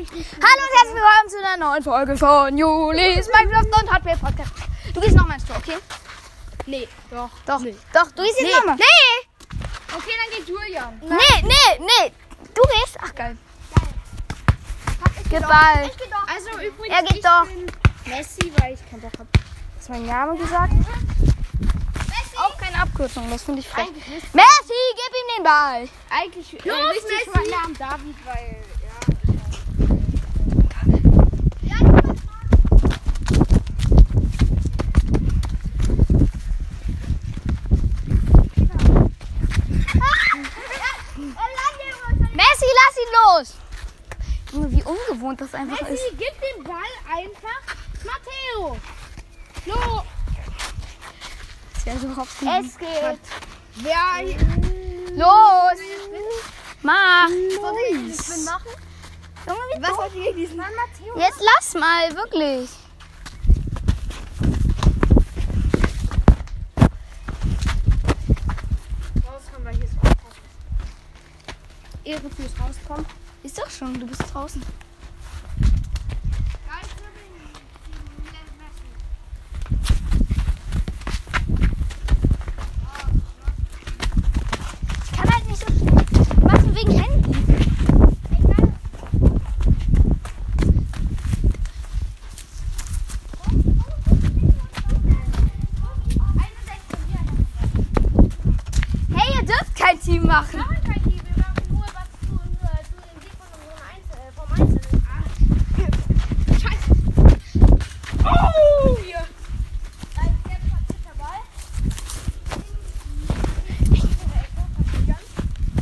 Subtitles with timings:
[0.00, 0.08] ich.
[0.10, 4.52] Hallo und herzlich willkommen zu einer neuen Folge von Julis Minecraft und Hotware Podcast.
[4.94, 5.76] Du gehst nochmal ins Tor, okay?
[6.66, 7.30] Nee, doch.
[7.46, 7.76] Doch, Nee.
[7.92, 8.56] doch, du gehst jetzt Nee.
[8.58, 8.76] nochmal.
[8.76, 9.28] Nee,
[9.96, 11.00] Okay, dann geht Julian.
[11.02, 12.12] nee, nee, nee.
[12.54, 12.98] Du gehst.
[13.02, 13.36] Ach, geil.
[15.30, 15.96] Geht bald.
[16.34, 17.44] Also übrigens, Er geht ich doch.
[17.46, 17.66] bin
[18.06, 19.28] Messi, weil ich keinen Bock habe.
[19.78, 20.72] Hast du meinen Namen gesagt?
[22.36, 23.88] Auch keine Abkürzung, das finde ich frech.
[23.88, 25.88] Messi, gib ihm den Ball.
[26.08, 27.30] Eigentlich äh, Los, richtig Messi!
[27.34, 30.18] mein Name David, weil ja.
[42.34, 43.54] Messi, lass ihn los.
[44.52, 45.90] Junge, wie ungewohnt das einfach ist.
[45.90, 47.60] Messi, gib den Ball einfach
[48.04, 48.76] Matteo.
[49.66, 50.02] Lo,
[51.88, 53.18] Ja so überhaupt es geht.
[53.76, 54.22] Wer
[55.16, 55.78] Los.
[56.82, 57.28] Mach.
[57.28, 58.68] bin machen?
[59.80, 61.18] Was hat hier diesen Mann Matteo?
[61.18, 62.68] Jetzt lass mal, wirklich.
[69.26, 69.94] Rauskommen, weil hier ist.
[72.04, 73.06] Ehre fürs Rauskommen.
[73.42, 74.62] Ist doch schon, du bist draußen.
[85.04, 85.94] Ich kann halt nicht so schnell
[86.42, 87.38] machen wegen Handy.
[99.14, 100.64] Hey, ihr dürft kein Team machen.
[108.24, 108.96] Oh!
[109.04, 109.24] Hier.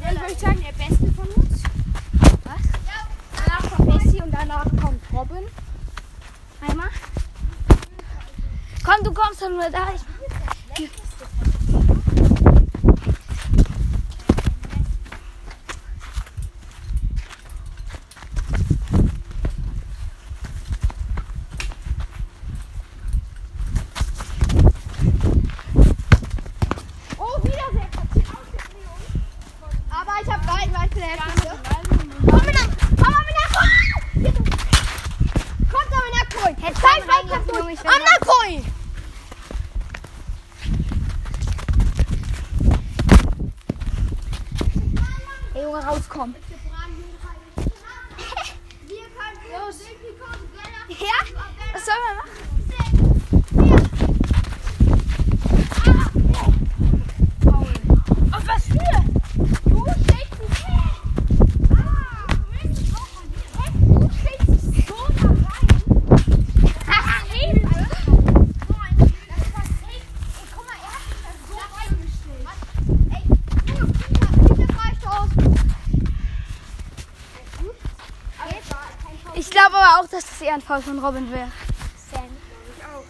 [0.00, 1.62] Ja, ich würde sagen, der Beste von uns.
[2.44, 2.62] Was?
[3.36, 5.44] Danach kommt Messi und danach kommt Robin.
[6.66, 6.88] Einmal.
[9.00, 9.88] Komm, du kommst dann nur da.
[9.94, 10.90] Ich,
[27.18, 29.00] Oh, wieder sehr platziert Auslegung.
[29.90, 31.50] Aber ich habe weit, weit der Hälfte.
[32.28, 34.32] komm mit der, komm mal mit der
[35.70, 36.54] Kommt aber nach Koi.
[36.60, 38.62] Hätte Zeig keinen mal, reingelassen, Junge, ich wär Am Nakoi.
[38.62, 38.79] Hey,
[45.80, 46.34] Junge, rauskommen.
[49.50, 49.80] Los.
[50.88, 51.18] Ja?
[51.72, 52.30] Was soll man machen?
[58.32, 58.94] Auf was für?
[59.68, 60.60] Du steckst dich.
[61.70, 65.68] Ah, du steckst dich so da rein.
[66.86, 67.64] Das hebt.
[68.68, 70.06] So ein Das versägt.
[70.36, 72.46] Ey, guck mal, er hat sich da so reingestellt.
[73.10, 73.22] Ey,
[73.66, 75.30] Junge, Peter, Peter, Freistoß.
[78.38, 79.34] Aber es war kein Foul.
[79.38, 81.50] Ich glaube aber auch, dass das eher ein Foul von Robin wäre.
[82.12, 82.24] Sam,
[82.76, 83.04] ich auch.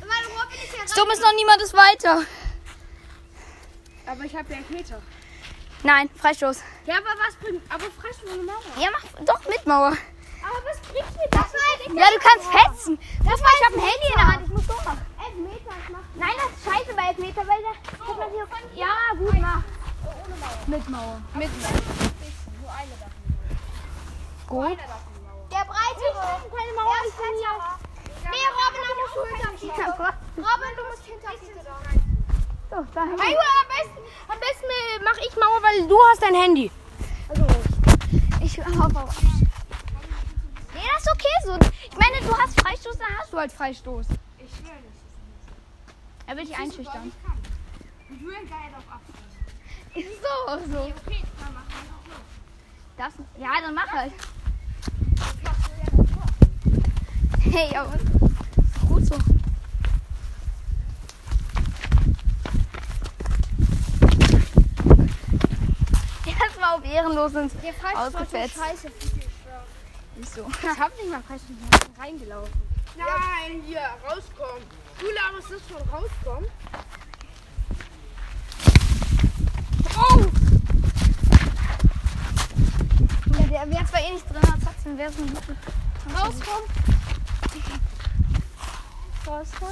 [0.00, 2.22] Meine Robin ist ja Das Dumme ist noch niemand ist weiter.
[4.06, 5.02] Aber ich habe ja einen Meter.
[5.82, 6.60] Nein, Freistoß.
[6.86, 7.62] Ja, aber was bringt.
[7.72, 8.60] Aber frisch eine Mauer.
[8.78, 9.92] Ja, mach doch mit Mauer.
[10.46, 11.52] Aber was bringt mir das?
[11.52, 12.98] Das Ja, du kannst fetzen.
[13.18, 14.42] Guck mal, ich habe ein Handy in der Hand.
[14.46, 15.06] Ich muss so machen.
[15.18, 15.74] Elfmeter,
[16.14, 18.46] Nein, das ist scheiße bei Elfmeter, weil da guck mal hier.
[18.74, 19.62] Ja, gut, mach.
[20.04, 20.58] ohne Mauer.
[20.66, 21.22] Mit Mauer.
[21.34, 21.50] Mit
[22.60, 23.16] Nur eine davon.
[24.46, 24.78] Gut.
[25.50, 26.06] Der breite
[26.50, 27.00] keine Mauer.
[27.06, 27.54] Ich bin hier.
[28.30, 30.14] Nee, Robin, du musst Schulter.
[30.36, 31.32] Robin, du musst hinter
[32.70, 33.18] So, dahin.
[33.20, 36.70] Hey, am besten, am besten äh, mach ich Mauer, weil du hast dein Handy.
[37.28, 37.46] Also,
[38.42, 39.22] ich hoffe auf.
[40.74, 41.58] Nee, das ist okay so.
[41.90, 44.06] Ich meine, du hast Freistoß, dann hast du halt Freistoß.
[44.38, 45.00] Ich schwöre nicht.
[46.26, 47.12] Er will dich einschüchtern.
[48.08, 49.26] Und Julian geil auf Abstand.
[49.94, 50.80] Ist so, so.
[51.06, 51.76] Okay, dann mach so.
[52.96, 54.12] Das, ja, dann mach halt.
[54.12, 56.26] Jetzt macht Julian das Tor.
[57.56, 57.96] Hey, aber
[58.86, 59.16] gut so.
[66.26, 68.56] Das war auf ehrenlos ins so Ausgefetzt.
[68.56, 68.88] scheiße.
[68.88, 69.64] Ich schwöre.
[70.16, 70.46] Wieso?
[70.50, 71.56] Ich hab nicht mal Freistoß
[71.98, 72.52] reingelaufen.
[72.98, 74.62] Nein, hier, rauskommen.
[75.00, 76.50] Du laberst das von rauskommen.
[79.96, 80.26] Oh!
[83.48, 86.14] Der wäre zwar eh nicht drin, aber trotzdem wäre es ein.
[86.14, 86.95] Rauskommen.
[89.24, 89.66] Posso?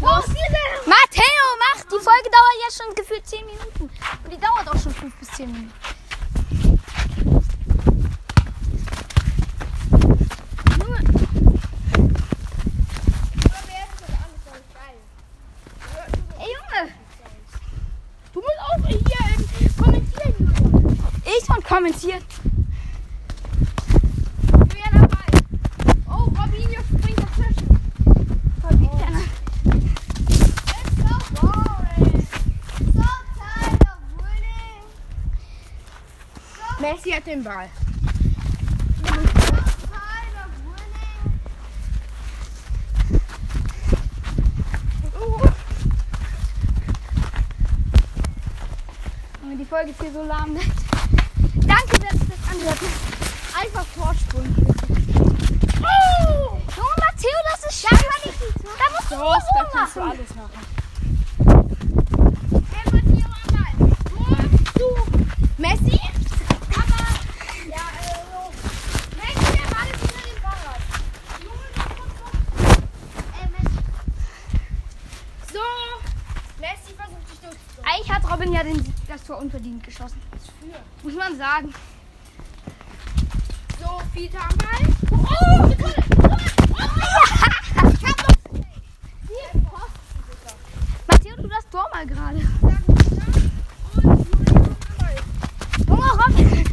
[0.00, 0.26] Los!
[0.86, 1.84] Matteo, mach!
[1.84, 3.90] Die Folge dauert ja schon gefühlt 10 Minuten.
[4.24, 5.72] Und die dauert auch schon 5 bis 10 Minuten.
[16.38, 16.92] Ey Junge!
[18.32, 18.98] Du musst auch hier
[19.76, 20.34] kommentieren.
[21.24, 22.24] Ich und kommentiert.
[37.02, 37.68] Messi hat den Ball.
[49.42, 50.58] So die Folge ist hier so lahm.
[51.54, 52.90] Danke, dass ich das angehört habe.
[53.62, 54.54] Einfach Vorsprung.
[55.80, 56.58] Oh!
[56.76, 58.04] Junge, Matteo, das ist scheiße.
[58.64, 60.62] Da musst du Los, da so kannst du alles machen.
[62.70, 63.72] Hey, Matteo, einmal.
[64.74, 64.88] Du, du.
[65.58, 66.00] Messi?
[66.72, 67.02] Aber,
[67.68, 68.40] ja, äh, so.
[69.16, 70.82] Messi, der Ball ist hinter dem Fahrrad.
[71.42, 72.34] Junge, du musst doch.
[73.40, 73.80] Ey, Messi.
[75.52, 75.64] So.
[76.60, 77.84] Messi versucht sich durchzusetzen.
[78.00, 80.22] Eigentlich hat Robin ja den, das Tor unverdient geschossen.
[81.02, 81.74] Muss man sagen.
[83.78, 84.86] So, Vita am Ball.
[85.10, 86.02] Oh, Sekunde.
[87.92, 88.36] Ich hab noch.
[89.28, 89.52] Hier.
[91.08, 92.40] Matteo, du das Tor mal gerade.
[95.86, 96.64] Junge, Robin.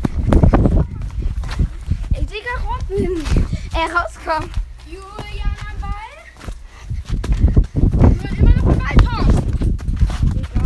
[2.14, 3.26] Ey, Digga, Robin.
[3.74, 4.50] Ey, rauskommen.
[4.86, 6.14] Julian am Ball.
[8.14, 8.96] Julian immer noch am Ball.
[8.96, 9.24] Tor.
[10.34, 10.64] Digga.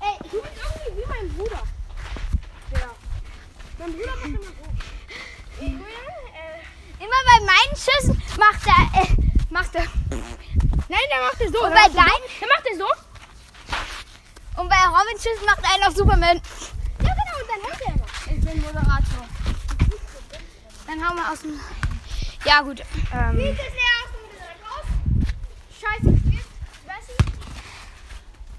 [0.00, 1.62] Ey, du bist irgendwie wie mein Bruder.
[2.72, 2.90] Ja.
[3.78, 4.52] Mein Bruder macht immer so.
[5.60, 5.66] Äh.
[6.98, 9.06] Immer bei meinen Schüssen macht er, äh,
[9.50, 9.86] macht er.
[10.88, 11.64] Nein, der macht den so.
[11.64, 12.40] Und Der bei deinen, so.
[12.40, 14.60] Der macht den so.
[14.60, 16.40] und bei Robins Schüssen macht er noch Superman.
[17.00, 18.06] Ja, genau, und dann hält er immer.
[18.30, 19.26] Ich bin Moderator.
[20.86, 21.58] Dann hauen wir aus dem.
[22.44, 22.80] Ja, gut.
[23.12, 24.86] Ähm, Sieht es leer aus und direkt raus.
[25.80, 26.46] Scheiße gespielt.
[26.86, 27.16] Messi.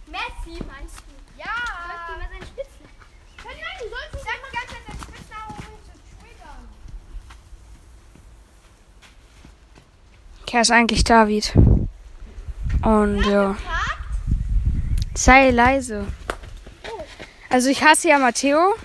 [0.08, 1.14] Messi meinst du?
[1.38, 1.54] Ja.
[1.86, 2.80] Soll ich dir mal seine Spitze?
[3.44, 6.64] Nein, nein, du sollst nicht immer ganz Zeit deinen Spitznamen, um mich zu triggern.
[10.54, 11.52] Er ist eigentlich David.
[12.84, 13.56] Und ja.
[15.16, 16.06] Sei leise.
[17.50, 18.76] Also ich hasse ja Matteo.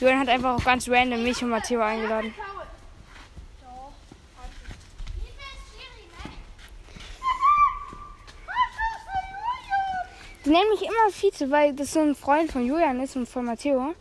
[0.00, 2.34] Julian hat einfach auch ganz random mich und Matteo eingeladen.
[10.44, 13.44] Die nennen mich immer Fiete, weil das so ein Freund von Julian ist und von
[13.44, 13.94] Matteo.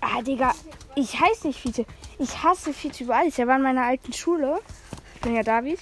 [0.00, 0.52] Ah, Digga,
[0.96, 1.86] ich heiße nicht Fiete.
[2.18, 3.38] Ich hasse Fiete über alles.
[3.38, 4.60] Er war in meiner alten Schule.
[5.26, 5.80] Ich bin ja David.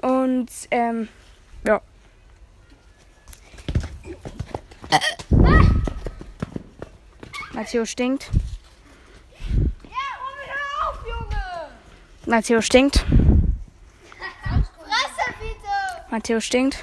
[0.00, 1.08] Und, ähm,
[1.66, 1.82] ja.
[7.52, 8.30] Matteo stinkt.
[9.84, 9.90] Ja,
[10.46, 11.68] hör auf, Junge.
[12.24, 13.04] Matteo stinkt.
[14.16, 15.34] Fresse.
[16.10, 16.82] Matteo stinkt.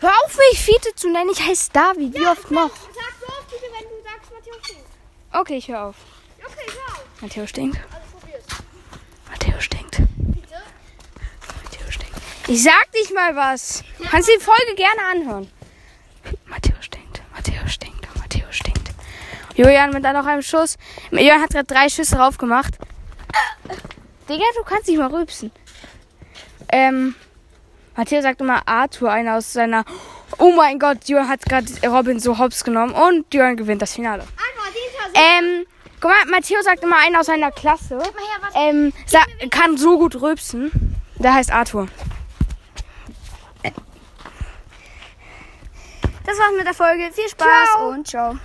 [0.00, 1.28] Hör auf, mich Fiete zu nennen.
[1.30, 2.14] Ich heiße David.
[2.14, 2.70] Wie oft noch?
[2.70, 4.86] Sag so oft bitte, wenn du sagst, Matteo stinkt.
[5.34, 5.96] Okay, ich höre auf.
[6.38, 7.04] Okay, hör auf.
[7.20, 7.78] Matteo stinkt.
[7.92, 8.44] Also probier's.
[9.30, 9.98] Matteo stinkt.
[10.16, 10.56] Bitte.
[11.62, 12.16] Matteo stinkt.
[12.50, 13.84] Ich sag dich mal was.
[14.10, 15.50] Kannst die Folge gerne anhören.
[16.46, 17.20] Matteo stinkt.
[17.34, 18.08] Matteo stinkt.
[18.16, 18.90] Matteo stinkt.
[19.54, 20.78] Julian mit dann noch einem Schuss.
[21.10, 22.78] Julian hat gerade drei Schüsse drauf gemacht.
[24.30, 25.52] Digga, du kannst nicht mal rülpsen.
[26.72, 27.14] Ähm,
[27.94, 29.84] Matteo sagt immer Arthur, einer aus seiner.
[30.38, 34.24] Oh mein Gott, Julian hat gerade Robin so hops genommen und Julian gewinnt das Finale.
[35.14, 35.66] Ähm,
[36.00, 37.96] guck mal, Matteo sagt immer einer aus seiner Klasse.
[37.96, 38.50] Mal her, was?
[38.54, 40.94] Ähm, sa kann so gut rülpsen.
[41.16, 41.88] Der heißt Arthur.
[46.28, 47.10] Das war's mit der Folge.
[47.10, 47.88] Viel Spaß Ciao.
[47.88, 48.36] und ciao.